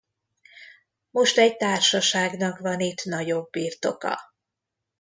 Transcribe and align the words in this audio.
Most 1.11 1.37
egy 1.37 1.57
társaságnak 1.57 2.59
van 2.59 2.79
itt 2.79 3.03
nagyobb 3.03 3.49
birtoka. 3.49 4.19